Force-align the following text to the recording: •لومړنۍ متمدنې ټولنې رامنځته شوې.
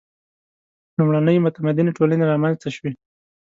•لومړنۍ 0.97 1.37
متمدنې 1.45 1.91
ټولنې 1.97 2.23
رامنځته 2.31 2.67
شوې. 2.75 2.91